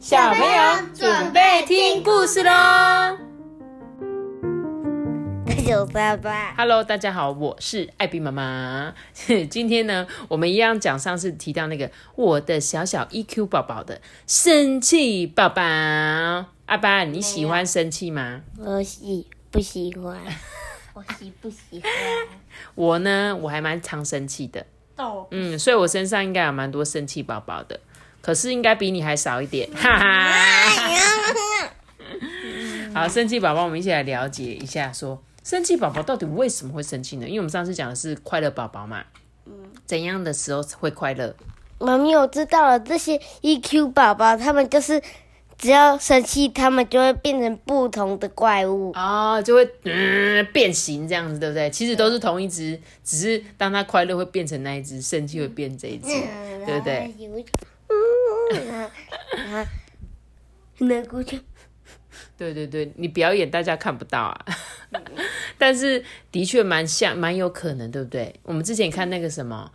[0.00, 3.18] 小朋友准备听故事喽
[5.66, 8.94] 九三八，！Hello，大家好，我是艾比妈妈。
[9.50, 15.62] 今天呢，我们一样讲上次提到那个我的小小 EQ 宝宝的生气宝宝。
[15.62, 18.40] 阿爸，你喜欢生气吗？
[18.56, 20.18] 我喜不喜欢？
[20.94, 21.92] 我喜不喜欢？
[22.74, 24.64] 我呢，我还蛮常生气的。
[25.30, 27.78] 嗯，所以我身上应该有蛮多生气宝宝的，
[28.20, 31.70] 可是应该比你还少一点， 哈哈。
[32.92, 37.26] 好，生气宝宝，我们一起来了解一下说生气宝宝到底为什么会生气呢？
[37.26, 39.04] 因为我们上次讲的是快乐宝宝嘛，
[39.86, 41.34] 怎样的时候会快乐？
[41.78, 45.00] 妈咪，我知道了，这些 EQ 宝宝，他们就是
[45.56, 48.90] 只要生气，他们就会变成不同的怪物。
[48.94, 51.70] 哦，就会嗯变形这样子，对不对？
[51.70, 56.08] 其实都是同一只，只是当他快乐会变成那一只，生气会变这一只，
[56.66, 57.14] 对不对？
[58.52, 58.90] 嗯，
[59.36, 59.70] 然后
[60.78, 61.40] 那过去，
[62.36, 64.46] 对对对，你表演大家看不到啊，
[65.58, 68.34] 但是的确蛮像，蛮有可能，对不对？
[68.42, 69.70] 我们之前看那个什么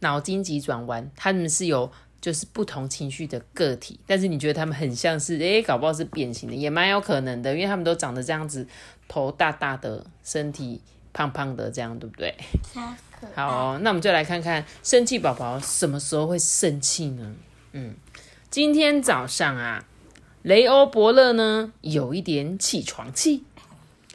[0.00, 8.66] 脑筋急转弯，他们是有就是不同情绪的个体，但是你觉得他们很像是，诶，搞不好是变形的，也蛮有可能的，因为他们都长得这样子，
[9.08, 10.80] 头大大的，身体
[11.12, 12.34] 胖胖的，这样对不对？
[13.34, 17.34] 好哦、那我们就来看看生气宝宝什么时候会生气呢？
[17.70, 17.94] 嗯，
[18.52, 19.86] 今天早上啊，
[20.42, 23.44] 雷欧伯乐呢有一点起床气，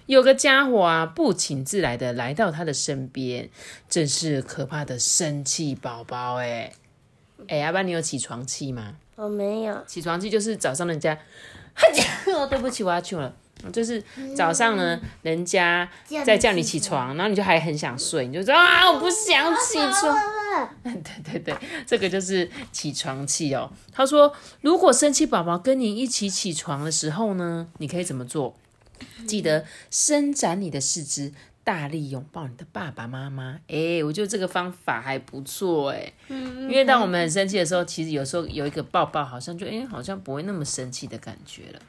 [0.06, 3.50] 有个家伙啊不请自来的来到他的身边，
[3.90, 6.72] 真是可怕的生气宝宝哎
[7.48, 8.98] 哎，阿爸你有起床气吗？
[9.16, 11.18] 我没有，起床气就是早上人家，
[12.32, 13.36] 哦，对不起，我要去了。
[13.74, 14.02] 就是
[14.36, 15.90] 早上呢，人家
[16.26, 20.16] 在叫你起床，然后你就还很想睡，你就说啊，我不想起床。
[20.84, 23.70] 对对对，这个就是起床气哦。
[23.92, 28.56] 他说，如果生气宝宝跟你一起起床的时候呢，你可以怎么做？
[29.28, 31.32] 记得伸展你的四肢，
[31.64, 33.60] 大力拥抱你的爸爸妈妈。
[33.68, 36.14] 哎，我觉得这个方法还不错哎。
[36.30, 41.80] 因为当我们很生气的时候，其实有时候有一个抱抱，好像就哎，好像不会那么生气的感觉了。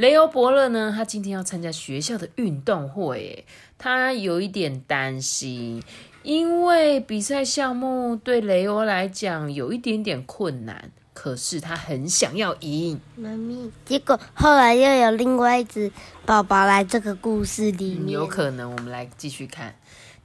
[0.00, 5.82] 雷欧伯乐呢，他今天要参加学校的运动会，哎，他有一点担心，
[6.22, 12.98] 因为比赛项目对雷欧来讲有一点点困难，可是他很想要赢。
[13.14, 13.70] 妈咪。
[13.84, 15.92] 结果后来又有另外一只
[16.24, 19.74] 宝宝来这个故事里面，有可能，我们来继续看。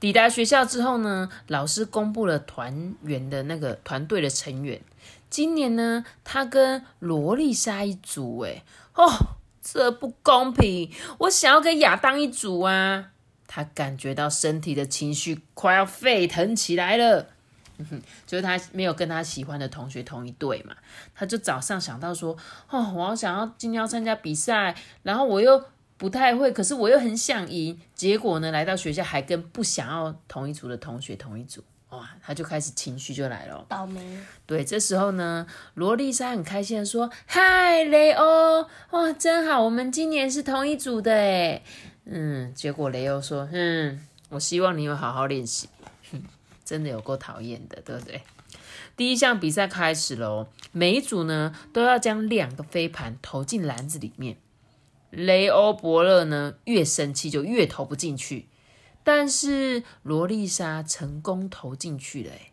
[0.00, 4.80] 抵达学校之后呢，老师公布了团员的那个团队的成员。
[5.28, 8.62] 今年呢，他跟罗丽莎一组，哎，
[8.94, 9.35] 哦，
[9.68, 10.88] 这不公平！
[11.18, 13.10] 我想要跟亚当一组啊！
[13.48, 17.26] 他感觉到身体的情绪快要沸腾起来了。
[17.78, 20.76] 嗯哼，就是他没有跟他喜欢的同学同一队嘛，
[21.16, 22.36] 他就早上想到说，
[22.70, 25.64] 哦，我好想要今天要参加比赛，然后我又
[25.96, 27.80] 不太会，可是我又很想赢。
[27.94, 33.64] 结果呢，来到学校还跟不想要同一组的同学同一组，哇，他就开始情绪就来了。
[33.68, 34.18] 倒霉。
[34.44, 41.62] 对，这时候呢，罗丽莎很开心的说：“嗨，雷欧，哇，真好，我们今年是同一组的诶。”
[42.04, 45.68] 嗯，结果雷欧说：“嗯，我希望你有好好练习。
[46.10, 46.22] ”哼，
[46.64, 48.22] 真的有够讨厌的，对不对？
[48.96, 54.38] 第一项比赛开始喽，每一组呢都要将两个飞盘投进篮子里面。
[55.10, 58.48] 雷欧伯乐呢越生气就越投不进去，
[59.06, 62.32] 但是罗丽莎成功投进去了。
[62.32, 62.50] 哎，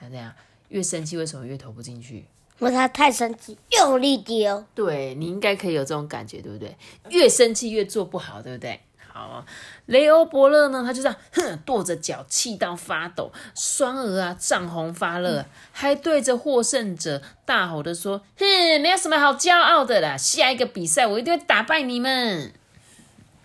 [0.00, 0.32] 他这样
[0.70, 2.24] 越生气为什么越投不进去？
[2.60, 4.64] 因为他太生气，用力丢。
[4.74, 6.74] 对你应该可以有这种感觉，对不对？
[7.10, 8.80] 越生气越做不好，对不对？
[9.06, 9.44] 好，
[9.84, 22.50] 雷欧伯乐呢，他就这样，哼，跺着脚，气到发抖，双额啊涨红发热，还对着获胜者大吼的说：“哼，没有什么好骄傲的啦，下一个比赛我一定会打败你们。”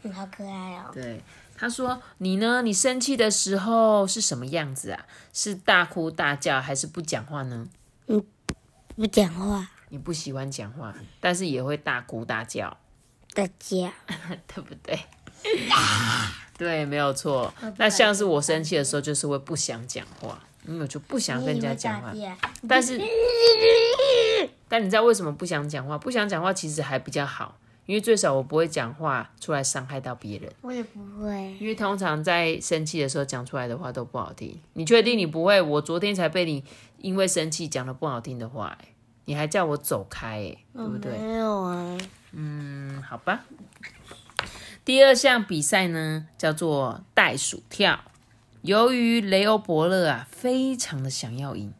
[0.03, 0.89] 嗯好可爱哦！
[0.93, 1.21] 对，
[1.57, 2.61] 他说：“你呢？
[2.61, 5.05] 你生气的时候是什么样子啊？
[5.33, 7.67] 是大哭大叫，还是不讲话呢？
[8.07, 8.23] 嗯
[8.95, 12.77] 不讲话，你不喜欢讲话，但是也会大哭大叫。”
[13.33, 13.91] 大叫
[14.47, 14.99] 对不对？
[16.57, 17.53] 对，没有错。
[17.77, 22.11] 那像是我生气的时候，就是会不想讲话，因为我就不想跟人家讲话。
[22.67, 22.99] 但是，
[24.67, 25.97] 但你知道为什么不想讲话？
[25.99, 27.55] 不想讲话其实还比较好，
[27.87, 30.51] 因为最少我不会讲话出来伤害到别人。
[30.61, 31.57] 我也不会。
[31.59, 34.61] 因为通常在生气的时候讲出来的话都不好听。
[34.73, 35.59] 你确定你不会？
[35.59, 36.63] 我昨天才被你
[36.99, 38.87] 因为生气讲了不好听的话、欸，
[39.25, 41.17] 你还叫我走开、欸，对不对？
[41.17, 41.97] 没有啊，
[42.33, 43.45] 嗯，好吧。
[44.83, 47.99] 第二项比赛呢，叫做袋鼠跳。
[48.63, 51.73] 由于雷欧伯勒啊，非常的想要赢，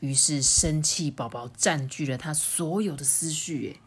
[0.00, 3.68] 于是生气宝宝占据了他所有的思绪。
[3.68, 3.80] 诶，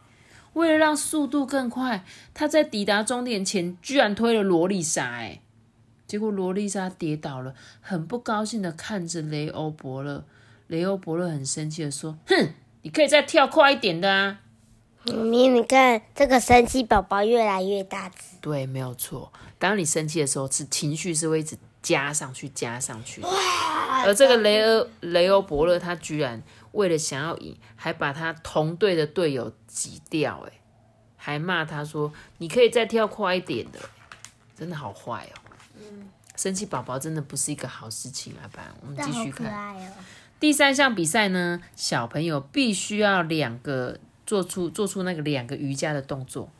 [0.56, 5.04] 为了让速度更快，他在抵达终点前居然推了罗丽莎。
[5.16, 5.40] 哎，
[6.06, 10.24] 结果罗丽莎跌倒了，很不高兴的看着雷欧伯乐。
[10.68, 14.40] 雷欧伯乐很生气的说：“哼，你可以再跳快一点的啊！”
[15.06, 18.36] 你你看，这个生气宝宝越来越大只。
[18.40, 19.32] 对，没有错。
[19.58, 23.22] 当你生气的时候，是情绪是会一直加上去、加上去。
[24.04, 26.42] 而这个雷欧雷欧伯乐，他居然
[26.72, 30.52] 为了想要赢，还把他同队的队友挤掉，哎，
[31.16, 33.78] 还骂他说：“你可以再跳快一点的。”
[34.58, 35.38] 真的好坏哦。
[35.76, 36.10] 嗯。
[36.34, 38.44] 生气宝宝真的不是一个好事情啊！
[38.48, 39.76] 吧，我们继续看。
[40.40, 44.00] 第三项比赛呢，小朋友必须要两个。
[44.26, 46.50] 做出做出那个两个瑜伽的动作，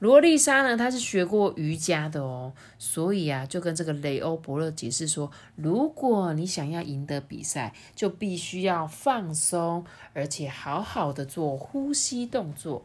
[0.00, 12.84] 罗丽莎呢，她是学过瑜伽的哦，所以啊，就跟这个雷欧伯乐解释说，如果你想要赢得比赛，就必须要放松，而且好好的做呼吸动作。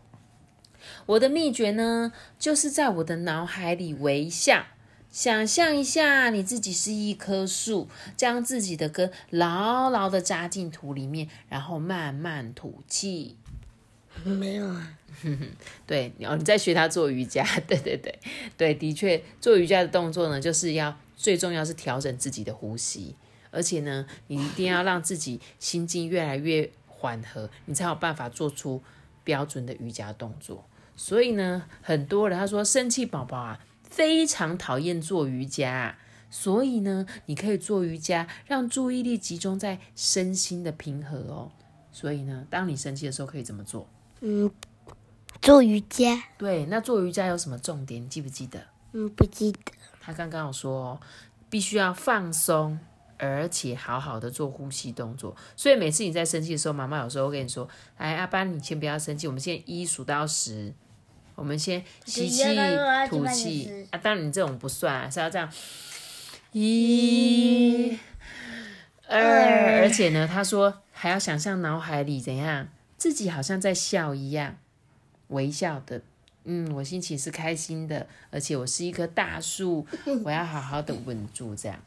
[1.05, 4.65] 我的秘诀呢，就是在我的脑海里微笑，
[5.09, 7.87] 想象一下你自己是一棵树，
[8.17, 13.37] 将自己的根牢牢的扎进土里面，然后慢慢吐气。
[14.23, 14.97] 没有啊，
[15.85, 18.17] 对，哦，你在学他做瑜伽， 对对对
[18.57, 23.15] 对，的确做瑜伽的动作呢，就是要最重要是调整自己的呼吸，
[23.51, 28.81] 而且呢，你一定要让自己心境越来越缓和，你才有办法做出
[29.23, 30.65] 标准的瑜伽动作。
[30.95, 35.97] 所以呢，很多人他说生气宝宝啊，非常讨厌做瑜伽，
[36.29, 41.51] 所以呢，你可以做瑜伽，让注意力集中在身心的平和哦。
[41.91, 43.87] 所以呢，当你生气的时候，可以怎么做？
[44.25, 44.49] 嗯，
[45.41, 46.23] 做瑜伽。
[46.37, 48.01] 对，那做瑜伽有什么重点？
[48.01, 48.57] 你记不记得？
[48.93, 49.59] 嗯，不记得。
[49.99, 50.97] 他刚刚有说，
[51.49, 52.79] 必须要放松，
[53.17, 55.35] 而且好好的做呼吸动作。
[55.57, 57.67] 所以每次你在生气的时候，妈妈有时候会跟你说
[57.97, 60.73] ：“哎，阿班，你先不要生气，我们先一数到十，
[61.35, 62.43] 我们先吸气、
[63.09, 63.87] 吐气。
[63.91, 65.51] 啊，当然你这种不算，是要这样，
[66.53, 67.99] 一、
[69.09, 72.69] 二，而且呢，他说还要想象脑海里怎样。”
[73.03, 74.55] 自己好像在笑一样，
[75.27, 76.01] 微笑的，
[76.45, 79.85] 嗯，我心情是开心的，而且我是一棵大树，
[80.23, 81.77] 我要好好的稳住这样。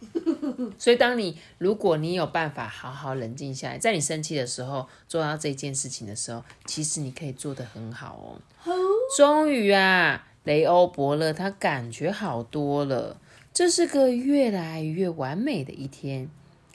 [0.78, 8.36] 所以，当你如果你有办法好好冷静下来，在你生气的时候做到这件事情的时候，其实你可以做得很好哦。
[9.16, 13.18] 终于啊，雷欧伯乐他感觉好多了，
[13.54, 16.28] 这是个越来越完美的一天。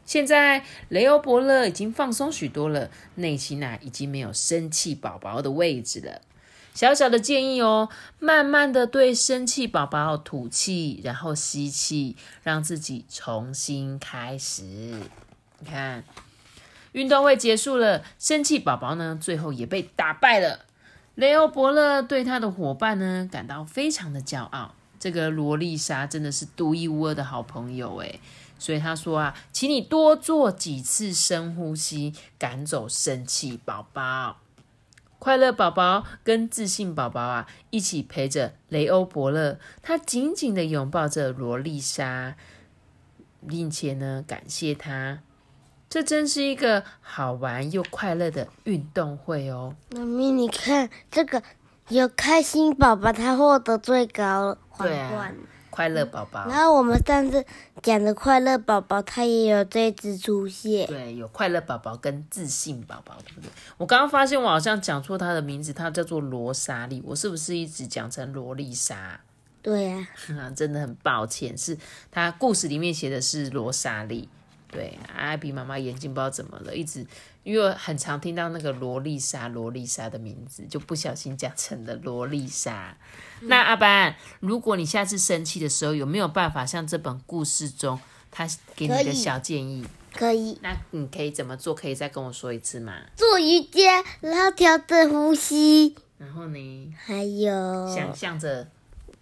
[0.06, 6.22] 现在雷欧伯乐已经放松许多了，内心啊已经没有生气宝宝的位置了。
[6.74, 7.90] 小小的建议哦，
[8.20, 14.64] 慢慢的对生气宝宝吐气，然后吸气，让自己重新开始。
[14.64, 16.04] 你看，
[16.94, 20.66] 运动会结束了，生气宝宝呢最后也被打败了。
[21.16, 28.22] 雷欧伯乐对他的伙伴呢感到非常的骄傲，这个罗丽莎真的是独一无二的好朋友诶
[28.62, 34.38] 所以他说啊，请你多做几次深呼吸，赶走生气宝宝。
[35.18, 42.36] 快乐宝宝跟自信宝宝啊，一起陪着雷欧伯乐，他紧紧的拥抱着罗丽莎，
[43.48, 45.24] 并且呢，感谢他。
[45.90, 49.76] 这真是一个好玩又快乐的运动会哦。
[49.90, 51.42] 妈咪，你看这个
[51.88, 55.36] 有开心宝宝，他获得最高皇冠。
[55.72, 57.44] 快乐宝宝，然后我们上次
[57.82, 60.86] 讲的快乐宝宝，它也有这只出现。
[60.86, 63.50] 对，有快乐宝宝跟自信宝宝，对不对？
[63.78, 69.20] 我刚刚发现我好像讲错它的名字，它叫做罗莎莉，我是不是一直讲成罗丽莎？
[69.64, 70.08] 对呀，
[70.56, 71.78] 真的很抱歉，是
[72.12, 74.28] 它故事里面写的是罗莎莉。
[74.70, 77.06] 对，阿比妈妈眼睛不知道怎么了，一直
[77.44, 82.96] 因为很常听到那个罗丽莎、罗丽莎的名字，就不小心讲成了罗丽莎。
[83.42, 89.86] 那阿班，如果你下次生气的时候，有没有办法像这本故事中他给你的小建议？
[90.14, 90.60] 可以。
[90.62, 91.74] 那你可以怎么做？
[91.74, 92.94] 可以再跟我说一次吗？
[93.16, 95.96] 做瑜伽，然后调整呼吸。
[96.18, 96.94] 然后呢？
[97.04, 98.68] 还有想象着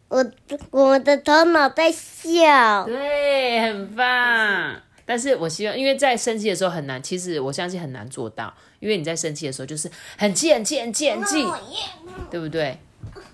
[0.09, 0.29] 我
[0.71, 2.85] 我的头脑在笑。
[2.85, 4.81] 对，很棒。
[5.09, 9.89] 但是我希望，因为在生气的时候很难，其实我相信很难做到，因为你在生气的时候就是
[10.19, 11.43] 很气、很气、很气、很气，
[12.29, 12.77] 对不对？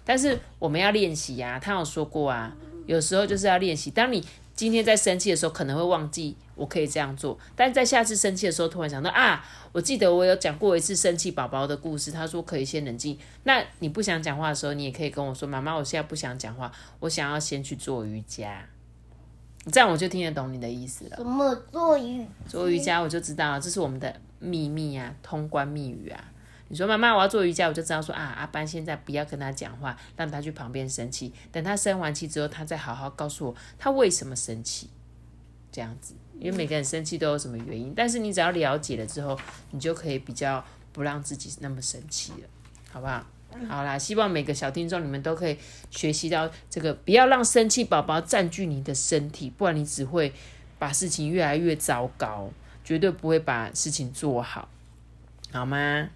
[0.05, 2.55] 但是我们要练习呀，他有说过啊，
[2.85, 3.91] 有时候就是要练习。
[3.91, 13.19] 当你今天在生气的时候，可能会忘记我可以这样做，但在下次生气的时候，突然想到啊，我记得我有讲过一次生气宝宝的故事，他说可以先冷静。
[13.43, 18.65] 那你不想讲话的时候，你也可以跟我说，妈妈，我现在不想讲话，我想要先去做瑜伽。
[19.71, 21.17] 这样我就听得懂你的意思了。
[21.17, 26.23] 什么做瑜做瑜伽我就知道了，这是我们的秘密啊，通关密语啊。
[26.67, 31.33] 你说妈妈我要做瑜伽，我就知道说啊，阿班现在不要跟他讲话，让他去旁边生气。
[31.51, 34.89] 等他生完气之后，他再好好告诉我他为什么生气。
[35.71, 39.37] 这样子，因为每个人生气都有什么原因，但是你只要了解了之后，
[39.71, 42.47] 你就可以比较不让自己那么生气了，
[42.89, 43.25] 好不好？
[43.67, 45.57] 好啦，希望每个小听众你们都可以
[45.89, 50.33] 学习到这个，不要让生气宝宝占据你的身体，不然你只会
[50.77, 52.49] 把事情越来越糟糕，
[52.83, 54.67] 绝对不会把事情做好，
[55.51, 56.09] 好吗？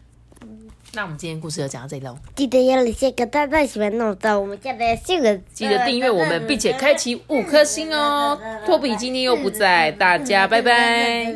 [0.94, 8.40] 那我们今天故事就讲到这里喽，记得要留下个大大喜欢弄到我们家的这个，记得订阅我们，并且开启五颗星哦。
[8.66, 11.36] 托比今天又不在，大家拜拜。